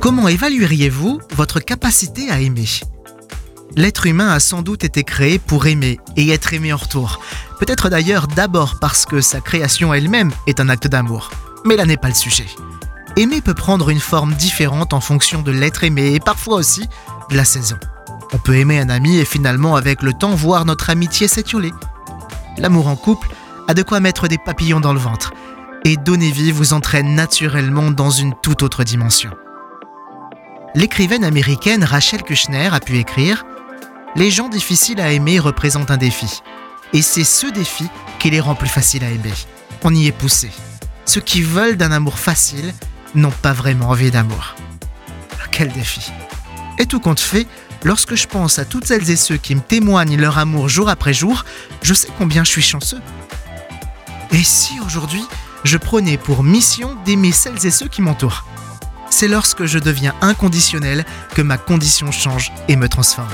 [0.00, 2.68] Comment évalueriez-vous votre capacité à aimer?
[3.74, 7.20] L'être humain a sans doute été créé pour aimer et être aimé en retour.
[7.58, 11.30] Peut-être d'ailleurs d'abord parce que sa création elle-même est un acte d'amour.
[11.64, 12.46] Mais là n'est pas le sujet.
[13.16, 16.88] Aimer peut prendre une forme différente en fonction de l'être aimé et parfois aussi
[17.30, 17.76] de la saison.
[18.32, 21.72] On peut aimer un ami et finalement avec le temps voir notre amitié s'étioler.
[22.58, 23.28] L'amour en couple
[23.68, 25.32] a de quoi mettre des papillons dans le ventre
[25.84, 29.30] et donner vie vous entraîne naturellement dans une toute autre dimension.
[30.76, 33.46] L'écrivaine américaine Rachel Kushner a pu écrire
[34.14, 36.42] Les gens difficiles à aimer représentent un défi.
[36.92, 39.32] Et c'est ce défi qui les rend plus faciles à aimer.
[39.84, 40.50] On y est poussé.
[41.06, 42.74] Ceux qui veulent d'un amour facile
[43.14, 44.54] n'ont pas vraiment envie d'amour.
[45.50, 46.12] Quel défi
[46.78, 47.46] Et tout compte fait,
[47.82, 51.14] lorsque je pense à toutes celles et ceux qui me témoignent leur amour jour après
[51.14, 51.46] jour,
[51.80, 53.00] je sais combien je suis chanceux.
[54.30, 55.24] Et si aujourd'hui,
[55.64, 58.44] je prenais pour mission d'aimer celles et ceux qui m'entourent?
[59.18, 63.32] C'est lorsque je deviens inconditionnel que ma condition change et me transforme.